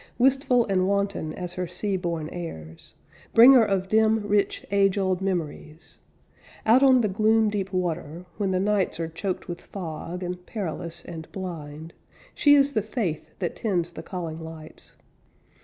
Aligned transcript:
Wistful 0.17 0.65
and 0.65 0.87
wanton 0.87 1.31
as 1.35 1.53
her 1.53 1.67
sea 1.67 1.95
born 1.95 2.27
airs, 2.29 2.95
Bringer 3.35 3.63
of 3.63 3.87
dim, 3.87 4.25
rich, 4.27 4.65
age 4.71 4.97
old 4.97 5.21
memories. 5.21 5.99
Out 6.65 6.81
on 6.81 7.01
the 7.01 7.07
gloom 7.07 7.51
deep 7.51 7.71
water, 7.71 8.25
when 8.37 8.49
the 8.49 8.59
nights 8.59 8.99
Are 8.99 9.07
choked 9.07 9.47
with 9.47 9.61
fog, 9.61 10.23
and 10.23 10.43
perilous, 10.47 11.05
and 11.05 11.31
blind, 11.31 11.93
She 12.33 12.55
is 12.55 12.73
the 12.73 12.81
faith 12.81 13.29
that 13.37 13.55
tends 13.55 13.91
the 13.93 14.01
calling 14.01 14.39
lights. 14.41 14.95